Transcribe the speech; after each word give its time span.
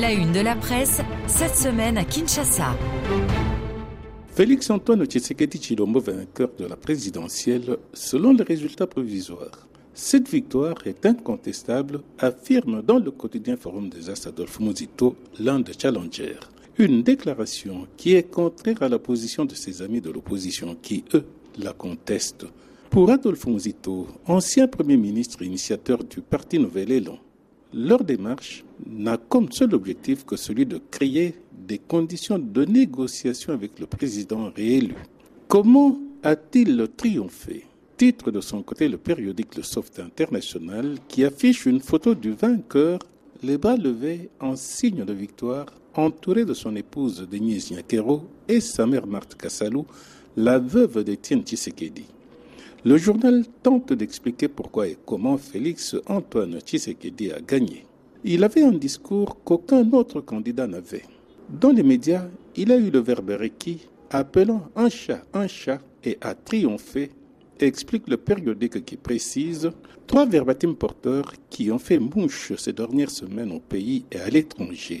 La 0.00 0.12
une 0.12 0.30
de 0.30 0.38
la 0.38 0.54
presse, 0.54 1.00
cette 1.26 1.56
semaine 1.56 1.98
à 1.98 2.04
Kinshasa. 2.04 2.76
Félix-Antoine 4.28 5.04
Tshisekedi 5.06 5.60
Chilombo 5.60 5.98
vainqueur 5.98 6.50
de 6.56 6.66
la 6.66 6.76
présidentielle 6.76 7.78
selon 7.92 8.32
les 8.32 8.44
résultats 8.44 8.86
provisoires. 8.86 9.66
Cette 9.94 10.28
victoire 10.28 10.76
est 10.86 11.04
incontestable, 11.04 12.02
affirme 12.18 12.80
dans 12.82 13.00
le 13.00 13.10
quotidien 13.10 13.56
Forum 13.56 13.88
des 13.88 14.08
As 14.08 14.24
Adolphe 14.28 14.60
Muzito, 14.60 15.16
l'un 15.40 15.58
des 15.58 15.72
challengers. 15.76 16.38
Une 16.78 17.02
déclaration 17.02 17.88
qui 17.96 18.14
est 18.14 18.30
contraire 18.30 18.82
à 18.82 18.88
la 18.88 19.00
position 19.00 19.46
de 19.46 19.56
ses 19.56 19.82
amis 19.82 20.00
de 20.00 20.10
l'opposition 20.10 20.76
qui, 20.80 21.02
eux, 21.14 21.24
la 21.58 21.72
contestent. 21.72 22.46
Pour 22.88 23.10
Adolphe 23.10 23.48
Muzito, 23.48 24.06
ancien 24.26 24.68
Premier 24.68 24.96
ministre 24.96 25.42
initiateur 25.42 26.04
du 26.04 26.20
Parti 26.20 26.60
Nouvel 26.60 26.92
Élan, 26.92 27.18
leur 27.72 28.04
démarche 28.04 28.64
n'a 28.86 29.16
comme 29.16 29.50
seul 29.52 29.74
objectif 29.74 30.24
que 30.24 30.36
celui 30.36 30.66
de 30.66 30.80
créer 30.90 31.34
des 31.52 31.78
conditions 31.78 32.38
de 32.38 32.64
négociation 32.64 33.52
avec 33.52 33.78
le 33.78 33.86
président 33.86 34.50
réélu. 34.54 34.94
Comment 35.48 35.98
a-t-il 36.22 36.88
triomphé? 36.96 37.66
Titre 37.96 38.30
de 38.30 38.40
son 38.40 38.62
côté 38.62 38.88
le 38.88 38.96
périodique 38.96 39.56
Le 39.56 39.62
Soft 39.62 39.98
International 39.98 40.96
qui 41.08 41.24
affiche 41.24 41.66
une 41.66 41.80
photo 41.80 42.14
du 42.14 42.32
vainqueur, 42.32 43.00
les 43.42 43.58
bras 43.58 43.76
levés 43.76 44.30
en 44.40 44.56
signe 44.56 45.04
de 45.04 45.12
victoire, 45.12 45.66
entouré 45.94 46.44
de 46.44 46.54
son 46.54 46.76
épouse 46.76 47.26
Denise 47.30 47.72
Nyakero 47.72 48.24
et 48.46 48.60
sa 48.60 48.86
mère 48.86 49.06
Marthe 49.06 49.34
Kassalou, 49.34 49.84
la 50.36 50.58
veuve 50.58 51.02
d'Étienne 51.02 51.42
Tshisekedi. 51.42 52.04
Le 52.84 52.96
journal 52.96 53.44
tente 53.64 53.92
d'expliquer 53.92 54.46
pourquoi 54.46 54.86
et 54.86 54.96
comment 55.04 55.36
Félix 55.36 55.96
Antoine 56.06 56.60
Tshisekedi 56.60 57.32
a 57.32 57.40
gagné. 57.40 57.84
Il 58.22 58.44
avait 58.44 58.62
un 58.62 58.70
discours 58.70 59.42
qu'aucun 59.42 59.92
autre 59.92 60.20
candidat 60.20 60.68
n'avait. 60.68 61.02
Dans 61.48 61.72
les 61.72 61.82
médias, 61.82 62.28
il 62.54 62.70
a 62.70 62.76
eu 62.76 62.90
le 62.90 63.00
verbe 63.00 63.30
requis 63.30 63.88
appelant 64.10 64.68
un 64.76 64.88
chat 64.88 65.22
un 65.34 65.48
chat 65.48 65.80
et 66.04 66.18
a 66.20 66.36
triomphé, 66.36 67.10
explique 67.58 68.08
le 68.08 68.16
périodique 68.16 68.84
qui 68.84 68.96
précise 68.96 69.72
trois 70.06 70.24
verbatims 70.24 70.76
porteurs 70.76 71.32
qui 71.50 71.72
ont 71.72 71.80
fait 71.80 71.98
mouche 71.98 72.52
ces 72.56 72.72
dernières 72.72 73.10
semaines 73.10 73.50
au 73.50 73.58
pays 73.58 74.04
et 74.12 74.20
à 74.20 74.30
l'étranger. 74.30 75.00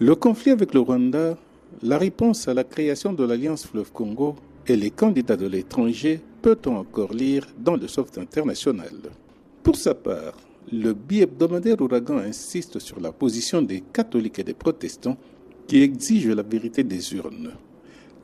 Le 0.00 0.16
conflit 0.16 0.50
avec 0.50 0.74
le 0.74 0.80
Rwanda, 0.80 1.38
la 1.84 1.98
réponse 1.98 2.48
à 2.48 2.54
la 2.54 2.64
création 2.64 3.12
de 3.12 3.22
l'Alliance 3.22 3.64
Fleuve 3.64 3.92
Congo 3.92 4.34
et 4.66 4.76
les 4.76 4.90
candidats 4.90 5.36
de 5.36 5.46
l'étranger 5.46 6.20
peut-on 6.40 6.76
encore 6.76 7.12
lire 7.12 7.46
dans 7.58 7.76
le 7.76 7.88
soft 7.88 8.18
international. 8.18 8.94
Pour 9.62 9.76
sa 9.76 9.94
part, 9.94 10.36
le 10.72 10.92
bi-hebdomadaire 10.92 11.80
Ouragan 11.80 12.18
insiste 12.18 12.78
sur 12.78 13.00
la 13.00 13.12
position 13.12 13.62
des 13.62 13.82
catholiques 13.92 14.38
et 14.38 14.44
des 14.44 14.54
protestants 14.54 15.16
qui 15.66 15.82
exigent 15.82 16.34
la 16.34 16.42
vérité 16.42 16.84
des 16.84 17.14
urnes. 17.14 17.52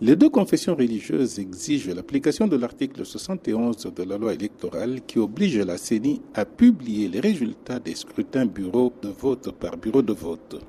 Les 0.01 0.15
deux 0.15 0.29
confessions 0.29 0.77
religieuses 0.77 1.41
exigent 1.41 1.93
l'application 1.93 2.47
de 2.47 2.57
l'article 2.57 3.05
71 3.05 3.93
de 3.97 4.03
la 4.05 4.17
loi 4.17 4.33
électorale 4.33 5.01
qui 5.05 5.19
oblige 5.19 5.59
la 5.59 5.77
CENI 5.77 6.23
à 6.35 6.45
publier 6.45 7.09
les 7.09 7.19
résultats 7.19 7.81
des 7.81 7.97
scrutins 7.97 8.47
bureau 8.47 8.93
de 9.03 9.09
vote 9.09 9.51
par 9.59 9.77
bureau 9.77 10.03
de 10.03 10.13
vote. 10.13 10.61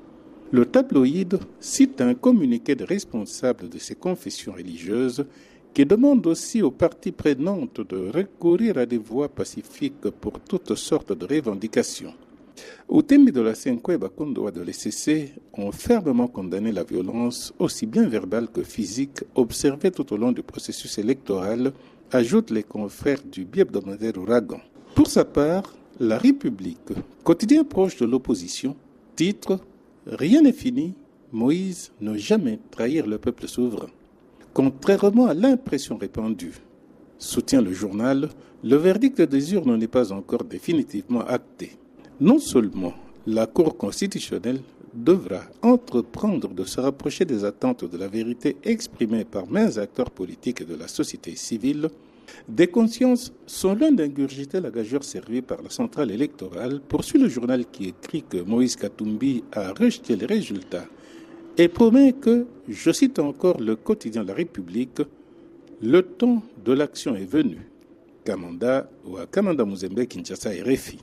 Le 0.50 0.66
tabloïd 0.66 1.38
cite 1.60 2.00
un 2.00 2.14
communiqué 2.14 2.74
de 2.74 2.82
responsables 2.82 3.68
de 3.68 3.78
ces 3.78 3.94
confessions 3.94 4.52
religieuses 4.52 5.24
qui 5.72 5.84
demande 5.86 6.26
aussi 6.26 6.62
aux 6.62 6.70
parties 6.70 7.12
prenantes 7.12 7.80
de 7.80 8.10
recourir 8.10 8.78
à 8.78 8.86
des 8.86 8.98
voies 8.98 9.28
pacifiques 9.28 10.10
pour 10.20 10.40
toutes 10.40 10.74
sortes 10.74 11.12
de 11.16 11.26
revendications. 11.26 12.14
Outemi 12.88 13.30
de 13.30 13.40
la 13.40 13.54
Cinque 13.54 13.96
Bakundoa 13.96 14.50
de 14.50 14.62
l'ECC 14.62 15.32
ont 15.54 15.72
fermement 15.72 16.26
condamné 16.26 16.72
la 16.72 16.82
violence, 16.82 17.54
aussi 17.58 17.86
bien 17.86 18.08
verbale 18.08 18.48
que 18.48 18.62
physique, 18.62 19.20
observée 19.34 19.90
tout 19.90 20.12
au 20.12 20.16
long 20.16 20.32
du 20.32 20.42
processus 20.42 20.98
électoral, 20.98 21.72
ajoutent 22.10 22.50
les 22.50 22.64
confrères 22.64 23.22
du 23.22 23.44
bi-hebdomadaire 23.44 24.18
Ouragan. 24.18 24.60
Pour 24.94 25.06
sa 25.06 25.24
part, 25.24 25.74
La 26.00 26.18
République, 26.18 26.92
quotidien 27.22 27.62
proche 27.62 27.96
de 27.98 28.06
l'opposition, 28.06 28.74
titre 29.16 29.60
Rien 30.06 30.42
n'est 30.42 30.52
fini, 30.52 30.94
Moïse 31.30 31.92
ne 32.00 32.16
jamais 32.16 32.58
trahir 32.70 33.06
le 33.06 33.18
peuple 33.18 33.46
souverain. 33.46 33.90
Contrairement 34.52 35.26
à 35.26 35.34
l'impression 35.34 35.96
répandue, 35.96 36.54
soutient 37.18 37.62
le 37.62 37.72
journal, 37.72 38.28
le 38.64 38.76
verdict 38.76 39.22
des 39.22 39.54
urnes 39.54 39.76
n'est 39.76 39.86
pas 39.86 40.12
encore 40.12 40.44
définitivement 40.44 41.20
acté. 41.20 41.78
Non 42.20 42.38
seulement 42.38 42.92
la 43.26 43.46
Cour 43.46 43.76
constitutionnelle 43.76 44.60
devra 44.92 45.42
entreprendre 45.62 46.48
de 46.48 46.64
se 46.64 46.80
rapprocher 46.80 47.24
des 47.24 47.44
attentes 47.44 47.84
de 47.84 47.96
la 47.96 48.08
vérité 48.08 48.56
exprimées 48.64 49.24
par 49.24 49.46
mains 49.48 49.78
acteurs 49.78 50.10
politiques 50.10 50.62
et 50.62 50.64
de 50.64 50.74
la 50.74 50.88
société 50.88 51.36
civile, 51.36 51.88
des 52.48 52.66
consciences 52.66 53.32
sont 53.46 53.74
l'un 53.74 53.92
d'ingurgiter 53.92 54.60
la 54.60 54.70
gageure 54.70 55.04
servie 55.04 55.42
par 55.42 55.62
la 55.62 55.70
centrale 55.70 56.10
électorale, 56.10 56.80
poursuit 56.80 57.20
le 57.20 57.28
journal 57.28 57.64
qui 57.70 57.88
écrit 57.88 58.22
que 58.22 58.38
Moïse 58.38 58.76
Katumbi 58.76 59.44
a 59.52 59.72
rejeté 59.72 60.16
les 60.16 60.26
résultats 60.26 60.86
et 61.60 61.68
promet 61.68 62.14
que, 62.14 62.46
je 62.70 62.90
cite 62.90 63.18
encore 63.18 63.60
le 63.60 63.76
quotidien 63.76 64.22
de 64.22 64.28
la 64.28 64.34
République, 64.34 65.02
le 65.82 66.00
temps 66.00 66.42
de 66.64 66.72
l'action 66.72 67.14
est 67.14 67.30
venu. 67.30 67.58
Kamanda 68.24 68.88
ou 69.06 69.18
à 69.18 69.26
Kamanda 69.26 69.66
Muzembe 69.66 70.06
Kinshasa 70.06 70.54
et 70.54 70.62
Refi. 70.62 71.00